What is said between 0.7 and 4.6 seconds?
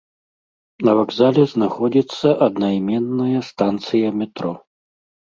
На вакзале знаходзіцца аднайменная станцыя метро.